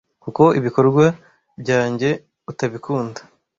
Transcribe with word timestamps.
Kuko 0.23 0.43
ibikorwa 0.59 1.05
byanjye 1.61 2.09
utabikunda 2.51 3.19